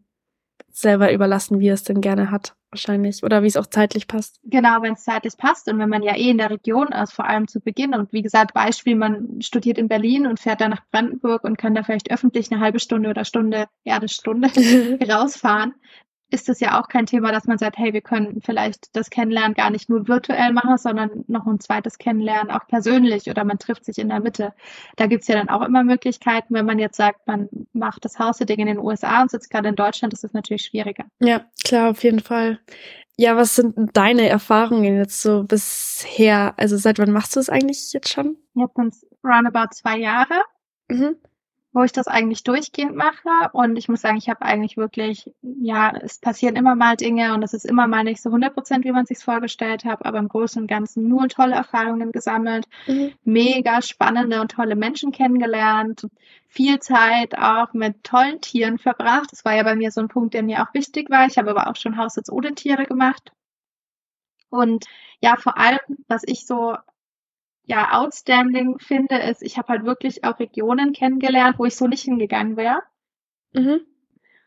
[0.72, 3.24] selber überlassen, wie er es denn gerne hat, wahrscheinlich.
[3.24, 4.40] Oder wie es auch zeitlich passt.
[4.44, 7.26] Genau, wenn es zeitlich passt und wenn man ja eh in der Region ist, vor
[7.26, 7.94] allem zu Beginn.
[7.94, 11.76] Und wie gesagt, Beispiel, man studiert in Berlin und fährt dann nach Brandenburg und kann
[11.76, 14.50] da vielleicht öffentlich eine halbe Stunde oder Stunde, ja, eine Stunde
[15.10, 15.74] rausfahren
[16.32, 19.56] ist es ja auch kein Thema, dass man sagt, hey, wir können vielleicht das Kennenlernen
[19.56, 23.86] gar nicht nur virtuell machen, sondern noch ein zweites Kennenlernen auch persönlich oder man trifft
[23.86, 24.54] sich in der Mitte.
[24.96, 28.60] Da gibt's ja dann auch immer Möglichkeiten, wenn man jetzt sagt, man macht das Haus-Ding
[28.60, 31.06] in den USA und sitzt gerade in Deutschland, ist es natürlich schwieriger.
[31.20, 32.60] Ja, klar, auf jeden Fall.
[33.18, 36.54] Ja, was sind deine Erfahrungen jetzt so bisher?
[36.58, 38.38] Also seit wann machst du es eigentlich jetzt schon?
[38.54, 40.36] Jetzt sind es roundabout zwei Jahre.
[40.90, 41.16] Mhm
[41.72, 43.30] wo ich das eigentlich durchgehend mache.
[43.54, 47.44] Und ich muss sagen, ich habe eigentlich wirklich, ja, es passieren immer mal Dinge und
[47.44, 50.28] es ist immer mal nicht so 100 Prozent, wie man sich vorgestellt hat, aber im
[50.28, 53.14] Großen und Ganzen nur tolle Erfahrungen gesammelt, mhm.
[53.24, 56.08] mega spannende und tolle Menschen kennengelernt,
[56.48, 59.32] viel Zeit auch mit tollen Tieren verbracht.
[59.32, 61.28] Das war ja bei mir so ein Punkt, der mir auch wichtig war.
[61.28, 63.32] Ich habe aber auch schon Haushalts ohne Tiere gemacht.
[64.50, 64.86] Und
[65.22, 66.76] ja, vor allem, was ich so
[67.70, 72.04] ja outstanding finde, ist, ich habe halt wirklich auch Regionen kennengelernt, wo ich so nicht
[72.04, 72.82] hingegangen wäre.
[73.54, 73.82] Mhm.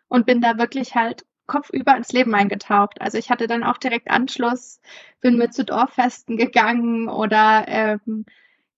[0.08, 3.00] Und bin da wirklich halt kopfüber ins Leben eingetaucht.
[3.00, 4.80] Also ich hatte dann auch direkt Anschluss,
[5.20, 8.26] bin mit zu Dorffesten gegangen oder ähm,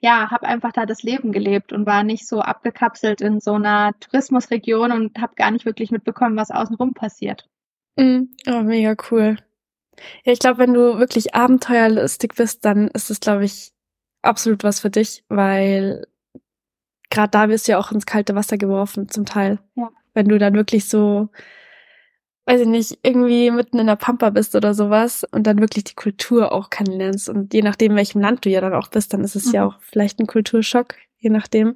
[0.01, 3.99] ja, habe einfach da das Leben gelebt und war nicht so abgekapselt in so einer
[4.01, 7.49] Tourismusregion und habe gar nicht wirklich mitbekommen, was außenrum passiert.
[7.97, 8.37] Mhm.
[8.47, 9.39] Oh, mega cool.
[10.25, 13.74] Ja, ich glaube, wenn du wirklich abenteuerlustig bist, dann ist es, glaube ich,
[14.25, 16.07] absolut was für dich, weil
[17.11, 19.59] gerade da wirst du ja auch ins kalte Wasser geworfen, zum Teil.
[19.77, 19.91] Ja.
[20.15, 21.29] Wenn du dann wirklich so,
[22.47, 25.95] weiß ich nicht, irgendwie mitten in der Pampa bist oder sowas und dann wirklich die
[25.95, 27.29] Kultur auch kennenlernst.
[27.29, 29.53] Und je nachdem, welchem Land du ja dann auch bist, dann ist es mhm.
[29.53, 31.75] ja auch vielleicht ein Kulturschock, je nachdem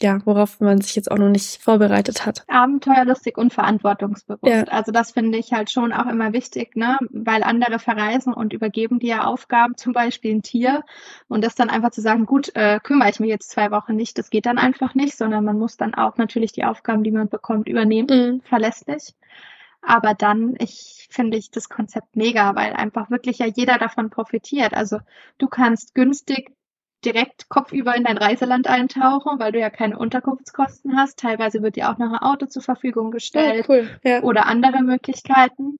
[0.00, 2.44] ja, worauf man sich jetzt auch noch nicht vorbereitet hat.
[2.46, 4.52] Abenteuerlustig und verantwortungsbewusst.
[4.52, 4.62] Ja.
[4.64, 6.98] Also das finde ich halt schon auch immer wichtig, ne?
[7.10, 10.84] Weil andere verreisen und übergeben dir Aufgaben, zum Beispiel ein Tier.
[11.28, 14.18] Und das dann einfach zu sagen, gut, äh, kümmere ich mich jetzt zwei Wochen nicht,
[14.18, 17.28] das geht dann einfach nicht, sondern man muss dann auch natürlich die Aufgaben, die man
[17.28, 18.40] bekommt, übernehmen, mhm.
[18.42, 19.14] verlässlich.
[19.82, 24.74] Aber dann, ich finde ich das Konzept mega, weil einfach wirklich ja jeder davon profitiert.
[24.74, 24.98] Also
[25.38, 26.52] du kannst günstig
[27.04, 31.18] direkt kopfüber in dein Reiseland eintauchen, weil du ja keine Unterkunftskosten hast.
[31.18, 34.00] Teilweise wird dir auch noch ein Auto zur Verfügung gestellt ja, cool.
[34.02, 34.22] ja.
[34.22, 35.78] oder andere Möglichkeiten.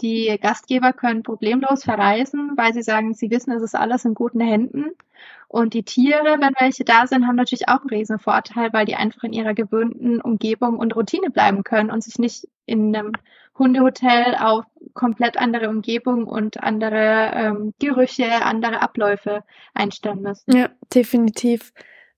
[0.00, 4.40] Die Gastgeber können problemlos verreisen, weil sie sagen, sie wissen, es ist alles in guten
[4.40, 4.90] Händen.
[5.48, 8.96] Und die Tiere, wenn welche da sind, haben natürlich auch einen riesen Vorteil, weil die
[8.96, 13.12] einfach in ihrer gewöhnten Umgebung und Routine bleiben können und sich nicht in einem
[13.58, 14.64] Hundehotel auf
[14.94, 20.56] komplett andere Umgebung und andere ähm, Gerüche, andere Abläufe einstellen müssen.
[20.56, 21.72] Ja, definitiv.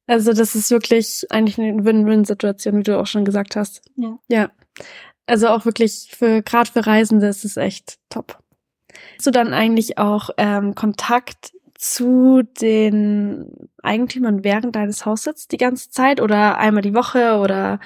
[0.06, 3.82] Also das ist wirklich eigentlich eine Win-Win-Situation, wie du auch schon gesagt hast.
[3.96, 4.18] Ja.
[4.28, 4.50] Ja.
[5.26, 8.38] Also auch wirklich für gerade für Reisende ist es echt top.
[9.16, 15.90] Hast du dann eigentlich auch ähm, Kontakt zu den Eigentümern während deines Haussitzes die ganze
[15.90, 17.78] Zeit oder einmal die Woche oder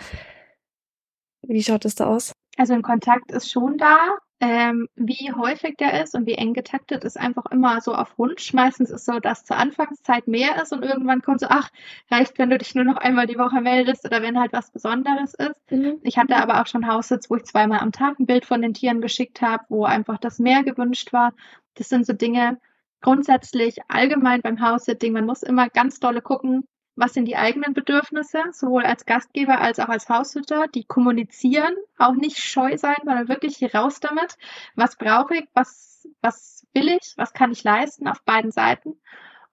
[1.42, 2.32] wie schaut es da aus?
[2.56, 4.16] Also ein Kontakt ist schon da.
[4.44, 8.52] Ähm, wie häufig der ist und wie eng getaktet ist einfach immer so auf Wunsch.
[8.52, 11.70] Meistens ist so, dass zur Anfangszeit mehr ist und irgendwann kommt so, ach,
[12.10, 15.34] reicht, wenn du dich nur noch einmal die Woche meldest oder wenn halt was Besonderes
[15.34, 15.70] ist.
[15.70, 16.00] Mhm.
[16.02, 18.74] Ich hatte aber auch schon Haussitz, wo ich zweimal am Tag ein Bild von den
[18.74, 21.34] Tieren geschickt habe, wo einfach das mehr gewünscht war.
[21.74, 22.58] Das sind so Dinge,
[23.00, 28.42] grundsätzlich allgemein beim House-Sitting, man muss immer ganz dolle gucken, was sind die eigenen Bedürfnisse,
[28.52, 33.74] sowohl als Gastgeber als auch als Haushüter, die kommunizieren, auch nicht scheu sein, sondern wirklich
[33.74, 34.36] raus damit.
[34.74, 39.00] Was brauche ich, was, was will ich, was kann ich leisten auf beiden Seiten?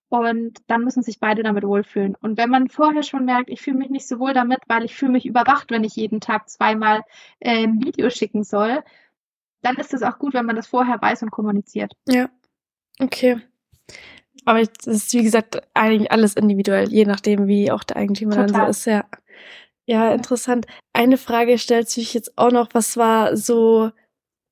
[0.09, 2.15] Und dann müssen sich beide damit wohlfühlen.
[2.15, 4.95] Und wenn man vorher schon merkt, ich fühle mich nicht so wohl damit, weil ich
[4.95, 7.03] fühle mich überwacht, wenn ich jeden Tag zweimal
[7.39, 8.83] äh, ein Video schicken soll,
[9.61, 11.93] dann ist es auch gut, wenn man das vorher weiß und kommuniziert.
[12.07, 12.29] Ja.
[12.99, 13.39] Okay.
[14.45, 18.47] Aber es ist, wie gesagt, eigentlich alles individuell, je nachdem, wie auch der Eigentümer Total.
[18.47, 18.85] dann so ist.
[18.85, 19.05] Ja.
[19.85, 20.65] ja, interessant.
[20.93, 23.91] Eine Frage stellt sich jetzt auch noch, was war so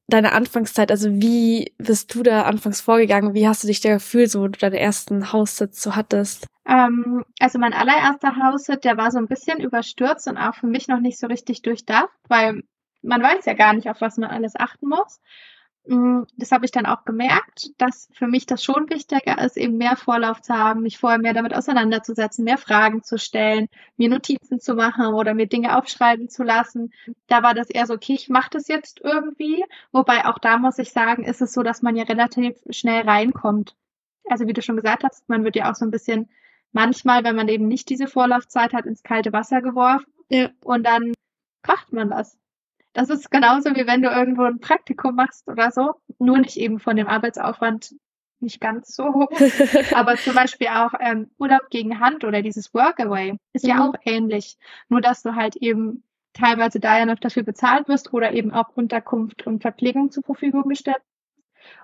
[0.08, 0.91] deine Anfangszeit?
[0.91, 3.34] Also wie bist du da anfangs vorgegangen?
[3.34, 6.47] Wie hast du dich da gefühlt, so wo du deinen ersten Haussitz so hattest?
[6.67, 10.88] Ähm, also mein allererster Haussitz, der war so ein bisschen überstürzt und auch für mich
[10.88, 12.63] noch nicht so richtig durchdacht, weil
[13.02, 15.19] man weiß ja gar nicht, auf was man alles achten muss.
[15.88, 19.78] Mm, das habe ich dann auch gemerkt, dass für mich das schon wichtiger ist, eben
[19.78, 24.60] mehr Vorlauf zu haben, mich vorher mehr damit auseinanderzusetzen, mehr Fragen zu stellen, mir Notizen
[24.60, 26.91] zu machen oder mir Dinge aufschreiben zu lassen.
[27.28, 29.63] Da war das eher so, okay, ich mache das jetzt irgendwie.
[29.91, 33.76] Wobei auch da muss ich sagen, ist es so, dass man ja relativ schnell reinkommt.
[34.30, 36.30] Also wie du schon gesagt hast, man wird ja auch so ein bisschen
[36.73, 40.12] manchmal, wenn man eben nicht diese Vorlaufzeit hat, ins kalte Wasser geworfen.
[40.30, 40.50] Ja.
[40.63, 41.13] Und dann
[41.65, 42.38] macht man das.
[42.97, 45.93] Das ist genauso wie wenn du irgendwo ein Praktikum machst oder so.
[46.17, 47.93] Nur nicht eben von dem Arbeitsaufwand
[48.39, 49.29] nicht ganz so hoch.
[49.93, 53.69] Aber zum Beispiel auch ähm, Urlaub gegen Hand oder dieses Workaway ist mhm.
[53.69, 54.57] ja auch ähnlich.
[54.89, 58.69] Nur dass du halt eben teilweise da ja noch dafür bezahlt wirst oder eben auch
[58.69, 61.03] Unterkunft und Verpflegung zur Verfügung gestellt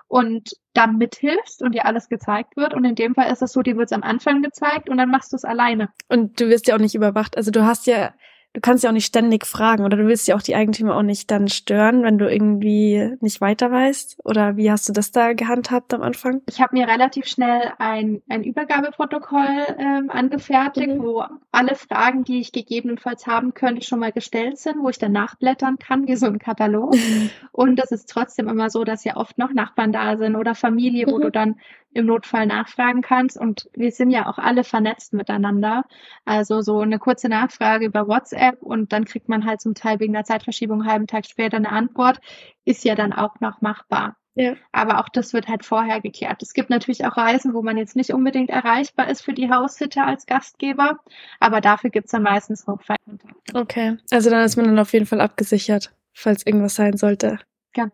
[0.08, 2.74] und dann mithilfst und dir alles gezeigt wird.
[2.74, 5.12] Und in dem Fall ist es so, dir wird es am Anfang gezeigt und dann
[5.12, 5.90] machst du es alleine.
[6.08, 7.36] Und du wirst ja auch nicht überwacht.
[7.36, 8.12] Also du hast ja
[8.54, 11.02] du kannst ja auch nicht ständig fragen oder du willst ja auch die Eigentümer auch
[11.02, 14.20] nicht dann stören, wenn du irgendwie nicht weiter weißt.
[14.24, 16.40] Oder wie hast du das da gehandhabt am Anfang?
[16.48, 21.02] Ich habe mir relativ schnell ein, ein Übergabeprotokoll ähm, angefertigt, mhm.
[21.02, 25.12] wo alle Fragen, die ich gegebenenfalls haben könnte, schon mal gestellt sind, wo ich dann
[25.12, 26.94] nachblättern kann, wie so ein Katalog.
[26.94, 27.30] Mhm.
[27.50, 31.06] Und das ist trotzdem immer so, dass ja oft noch Nachbarn da sind oder Familie,
[31.08, 31.22] wo mhm.
[31.22, 31.56] du dann
[31.94, 33.38] im Notfall nachfragen kannst.
[33.38, 35.84] Und wir sind ja auch alle vernetzt miteinander.
[36.24, 40.12] Also so eine kurze Nachfrage über WhatsApp und dann kriegt man halt zum Teil wegen
[40.12, 42.20] der Zeitverschiebung einen halben Tag später eine Antwort,
[42.64, 44.16] ist ja dann auch noch machbar.
[44.36, 44.56] Ja.
[44.72, 46.42] Aber auch das wird halt vorher geklärt.
[46.42, 50.04] Es gibt natürlich auch Reisen, wo man jetzt nicht unbedingt erreichbar ist für die Haussitter
[50.04, 50.98] als Gastgeber,
[51.38, 53.54] aber dafür gibt's dann meistens Notfallkontakte.
[53.54, 57.38] Okay, also dann ist man dann auf jeden Fall abgesichert, falls irgendwas sein sollte.
[57.76, 57.90] Ja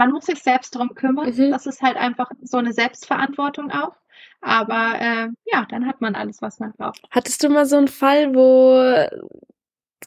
[0.00, 1.28] man muss sich selbst darum kümmern.
[1.28, 1.50] Mhm.
[1.50, 3.92] Das ist halt einfach so eine Selbstverantwortung auch.
[4.40, 7.02] Aber äh, ja, dann hat man alles, was man braucht.
[7.10, 9.06] Hattest du mal so einen Fall, wo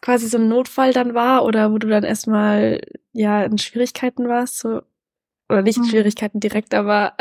[0.01, 4.58] quasi so ein Notfall dann war oder wo du dann erstmal ja in Schwierigkeiten warst?
[4.58, 4.82] So,
[5.47, 5.89] oder nicht in mhm.
[5.89, 7.13] Schwierigkeiten direkt, aber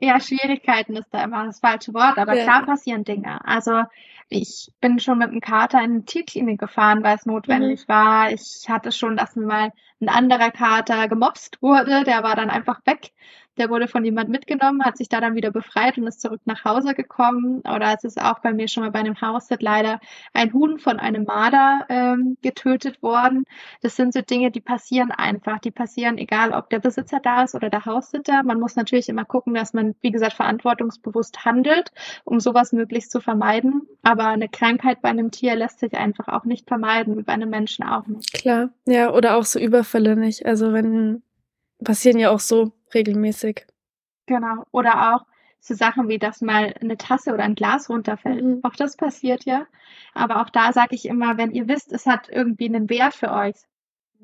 [0.00, 2.42] ja, Schwierigkeiten ist da immer das falsche Wort, aber ja.
[2.42, 3.44] klar passieren Dinge.
[3.44, 3.84] Also
[4.32, 7.92] ich bin schon mit dem Kater in eine Tierklinik gefahren, weil es notwendig mhm.
[7.92, 8.30] war.
[8.32, 12.80] Ich hatte schon, dass mir mal ein anderer Kater gemobst wurde, der war dann einfach
[12.86, 13.12] weg.
[13.58, 16.64] Der wurde von jemand mitgenommen, hat sich da dann wieder befreit und ist zurück nach
[16.64, 17.60] Hause gekommen.
[17.60, 20.00] Oder es ist auch bei mir schon mal bei einem Hausset leider
[20.32, 23.44] ein Huhn von einem Marder ähm, getötet worden.
[23.82, 25.58] Das sind so Dinge, die passieren einfach.
[25.58, 28.42] Die passieren, egal ob der Besitzer da ist oder der Haussitter.
[28.42, 31.90] Man muss natürlich immer gucken, dass man, wie gesagt, verantwortungsbewusst handelt,
[32.24, 33.82] um sowas möglichst zu vermeiden.
[34.02, 37.50] Aber eine Krankheit bei einem Tier lässt sich einfach auch nicht vermeiden, wie bei einem
[37.50, 38.32] Menschen auch nicht.
[38.32, 40.46] Klar, ja, oder auch so Überfälle nicht.
[40.46, 41.22] Also wenn
[41.82, 43.66] passieren ja auch so regelmäßig.
[44.26, 44.64] Genau.
[44.70, 45.26] Oder auch
[45.60, 48.42] so Sachen wie, dass mal eine Tasse oder ein Glas runterfällt.
[48.42, 48.60] Mhm.
[48.64, 49.66] Auch das passiert ja.
[50.12, 53.32] Aber auch da sage ich immer, wenn ihr wisst, es hat irgendwie einen Wert für
[53.32, 53.54] euch,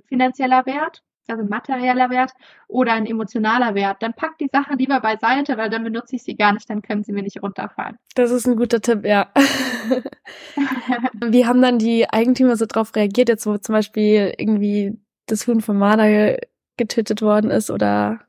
[0.09, 2.33] finanzieller Wert, also materieller Wert
[2.67, 6.37] oder ein emotionaler Wert, dann packt die Sachen lieber beiseite, weil dann benutze ich sie
[6.37, 7.99] gar nicht, dann können sie mir nicht runterfallen.
[8.15, 9.31] Das ist ein guter Tipp, ja.
[11.25, 15.61] Wie haben dann die Eigentümer so drauf reagiert, jetzt wo zum Beispiel irgendwie das Huhn
[15.61, 16.39] von Marder
[16.77, 18.21] getötet worden ist oder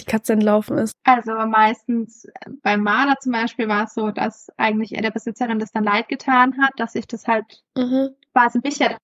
[0.00, 0.92] die Katze entlaufen ist?
[1.04, 5.58] Also meistens äh, beim Marder zum Beispiel war es so, dass eigentlich er der Besitzerin
[5.58, 8.10] das dann leid getan hat, dass ich das halt mhm.
[8.32, 8.96] quasi mich ja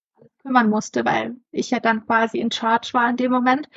[0.42, 3.68] kümmern musste, weil ich ja dann quasi in Charge war in dem Moment.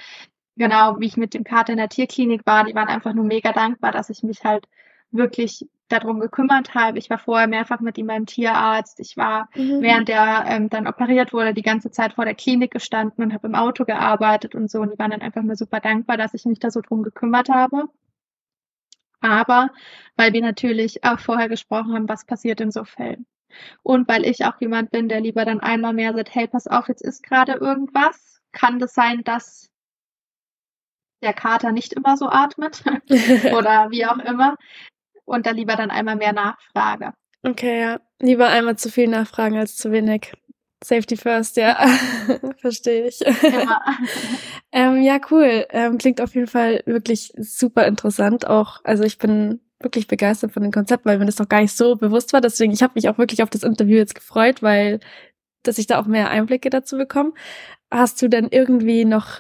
[0.56, 3.54] genau, wie ich mit dem Kater in der Tierklinik war, die waren einfach nur mega
[3.54, 4.66] dankbar, dass ich mich halt
[5.12, 6.98] wirklich darum gekümmert habe.
[6.98, 9.00] Ich war vorher mehrfach mit ihm beim Tierarzt.
[9.00, 9.82] Ich war, mhm.
[9.82, 13.48] während er ähm, dann operiert wurde, die ganze Zeit vor der Klinik gestanden und habe
[13.48, 14.80] im Auto gearbeitet und so.
[14.80, 17.50] Und die waren dann einfach nur super dankbar, dass ich mich da so drum gekümmert
[17.50, 17.86] habe.
[19.22, 19.72] Aber
[20.16, 23.26] weil wir natürlich auch vorher gesprochen haben, was passiert in so Fällen.
[23.82, 26.88] Und weil ich auch jemand bin, der lieber dann einmal mehr sagt, hey, pass auf,
[26.90, 28.42] jetzt ist gerade irgendwas.
[28.52, 29.70] Kann das sein, dass
[31.24, 32.84] der Kater nicht immer so atmet
[33.54, 34.56] oder wie auch immer
[35.28, 37.14] und da lieber dann einmal mehr nachfrage.
[37.44, 38.00] Okay, ja.
[38.20, 40.34] Lieber einmal zu viel nachfragen als zu wenig.
[40.84, 41.88] Safety first, ja.
[42.58, 43.20] Verstehe ich.
[43.20, 43.82] Ja.
[44.72, 45.66] ähm, ja, cool.
[45.70, 48.48] Ähm, klingt auf jeden Fall wirklich super interessant.
[48.48, 51.76] Auch, also ich bin wirklich begeistert von dem Konzept, weil mir das noch gar nicht
[51.76, 52.42] so bewusst war.
[52.42, 55.00] Deswegen, ich habe mich auch wirklich auf das Interview jetzt gefreut, weil
[55.64, 57.34] dass ich da auch mehr Einblicke dazu bekomme.
[57.92, 59.40] Hast du denn irgendwie noch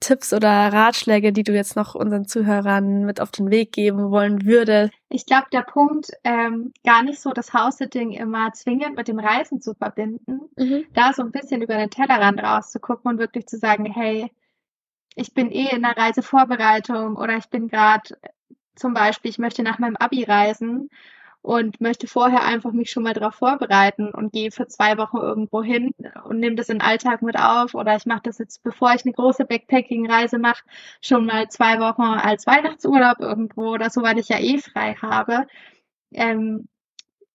[0.00, 4.44] Tipps oder Ratschläge, die du jetzt noch unseren Zuhörern mit auf den Weg geben wollen
[4.44, 4.92] würdest?
[5.08, 9.60] Ich glaube, der Punkt, ähm, gar nicht so das House-Sitting immer zwingend mit dem Reisen
[9.60, 10.84] zu verbinden, mhm.
[10.94, 14.30] da so ein bisschen über den Tellerrand rauszugucken und wirklich zu sagen, hey,
[15.14, 18.16] ich bin eh in der Reisevorbereitung oder ich bin gerade
[18.74, 20.88] zum Beispiel, ich möchte nach meinem Abi reisen
[21.42, 25.62] und möchte vorher einfach mich schon mal darauf vorbereiten und gehe für zwei Wochen irgendwo
[25.62, 25.92] hin
[26.24, 29.04] und nehme das in den Alltag mit auf oder ich mache das jetzt, bevor ich
[29.04, 30.62] eine große Backpacking-Reise mache,
[31.00, 35.46] schon mal zwei Wochen als Weihnachtsurlaub irgendwo oder so, weil ich ja eh frei habe.
[36.12, 36.68] Ähm,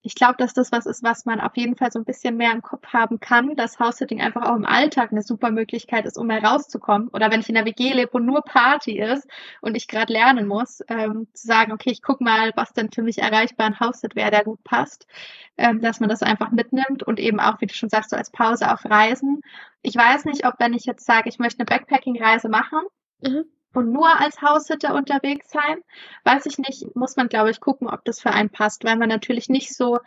[0.08, 2.54] ich glaube, dass das was ist, was man auf jeden Fall so ein bisschen mehr
[2.54, 6.30] im Kopf haben kann, dass House-Sitting einfach auch im Alltag eine super Möglichkeit ist, um
[6.30, 7.10] herauszukommen.
[7.10, 9.28] Oder wenn ich in der WG lebe und nur Party ist
[9.60, 13.04] und ich gerade lernen muss, ähm, zu sagen, okay, ich guck mal, was denn für
[13.04, 15.08] mich erreichbar ein House-Sit wäre, der gut passt,
[15.58, 18.32] ähm, dass man das einfach mitnimmt und eben auch, wie du schon sagst, so als
[18.32, 19.42] Pause auf Reisen.
[19.82, 22.80] Ich weiß nicht, ob wenn ich jetzt sage, ich möchte eine Backpacking-Reise machen,
[23.22, 25.78] mhm und nur als Haussitter unterwegs sein.
[26.24, 29.10] Weiß ich nicht, muss man, glaube ich, gucken, ob das für einen passt, weil man
[29.10, 30.00] natürlich nicht so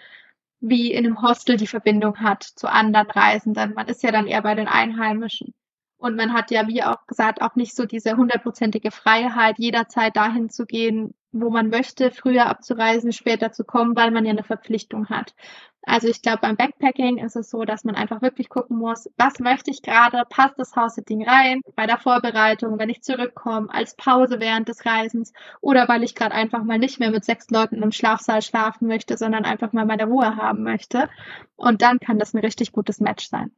[0.61, 3.75] wie in einem Hostel die Verbindung hat zu anderen Reisenden.
[3.75, 5.55] Man ist ja dann eher bei den Einheimischen.
[5.97, 10.49] Und man hat ja, wie auch gesagt, auch nicht so diese hundertprozentige Freiheit, jederzeit dahin
[10.49, 15.09] zu gehen, wo man möchte, früher abzureisen, später zu kommen, weil man ja eine Verpflichtung
[15.09, 15.35] hat.
[15.83, 19.39] Also ich glaube, beim Backpacking ist es so, dass man einfach wirklich gucken muss, was
[19.39, 24.41] möchte ich gerade, passt das House-Sitting rein, bei der Vorbereitung, wenn ich zurückkomme, als Pause
[24.41, 27.93] während des Reisens oder weil ich gerade einfach mal nicht mehr mit sechs Leuten im
[27.93, 31.09] Schlafsaal schlafen möchte, sondern einfach mal meine Ruhe haben möchte.
[31.57, 33.53] Und dann kann das ein richtig gutes Match sein.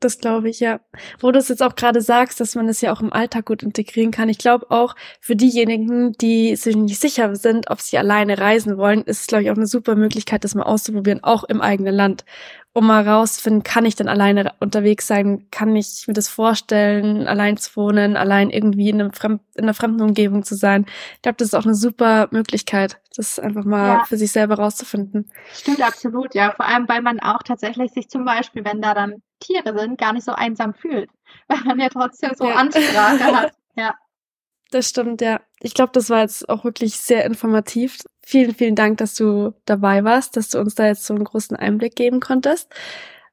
[0.00, 0.80] Das glaube ich, ja.
[1.18, 3.62] Wo du es jetzt auch gerade sagst, dass man es ja auch im Alltag gut
[3.62, 4.30] integrieren kann.
[4.30, 9.02] Ich glaube auch für diejenigen, die sich nicht sicher sind, ob sie alleine reisen wollen,
[9.02, 12.24] ist es, glaube ich, auch eine super Möglichkeit, das mal auszuprobieren, auch im eigenen Land
[12.72, 15.46] um mal rauszufinden, kann ich denn alleine unterwegs sein?
[15.50, 19.74] Kann ich mir das vorstellen, allein zu wohnen, allein irgendwie in, einem Fremd in einer
[19.74, 20.86] fremden Umgebung zu sein?
[21.16, 24.04] Ich glaube, das ist auch eine super Möglichkeit, das einfach mal ja.
[24.04, 25.30] für sich selber rauszufinden.
[25.52, 26.52] Stimmt absolut, ja.
[26.52, 30.12] Vor allem, weil man auch tatsächlich sich zum Beispiel, wenn da dann Tiere sind, gar
[30.12, 31.10] nicht so einsam fühlt.
[31.48, 32.54] Weil man ja trotzdem so ja.
[32.54, 33.52] Ansprache hat.
[33.76, 33.94] Ja.
[34.70, 35.40] Das stimmt, ja.
[35.60, 37.98] Ich glaube, das war jetzt auch wirklich sehr informativ.
[38.22, 41.56] Vielen, vielen Dank, dass du dabei warst, dass du uns da jetzt so einen großen
[41.56, 42.72] Einblick geben konntest.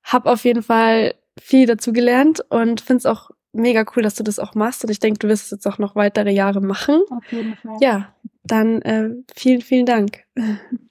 [0.04, 4.23] Hab auf jeden Fall viel dazu gelernt und finde es auch mega cool, dass du
[4.23, 4.84] das auch machst.
[4.84, 7.02] Und ich denke, du wirst es jetzt auch noch weitere Jahre machen.
[7.10, 7.78] Auf jeden Fall.
[7.82, 10.23] Ja, dann äh, vielen, vielen Dank.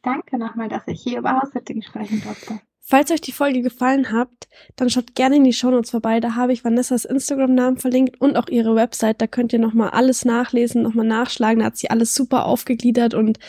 [0.02, 2.61] Danke nochmal, dass ich hier über Haussetting sprechen durfte.
[2.88, 4.29] Falls euch die Folge gefallen hat,
[4.77, 6.20] dann schaut gerne in die Shownotes vorbei.
[6.20, 9.20] Da habe ich Vanessas Instagram-Namen verlinkt und auch ihre Website.
[9.20, 11.59] Da könnt ihr nochmal alles nachlesen, nochmal nachschlagen.
[11.59, 13.40] Da hat sie alles super aufgegliedert und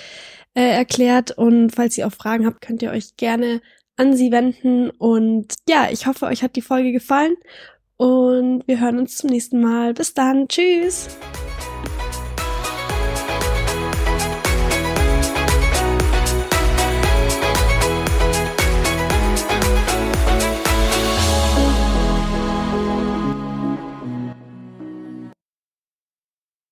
[0.55, 1.37] äh, erklärt.
[1.37, 3.61] Und falls ihr auch Fragen habt, könnt ihr euch gerne
[3.95, 4.89] an sie wenden.
[4.89, 7.35] Und ja, ich hoffe, euch hat die Folge gefallen.
[7.95, 9.93] Und wir hören uns zum nächsten Mal.
[9.93, 10.47] Bis dann.
[10.47, 11.15] Tschüss.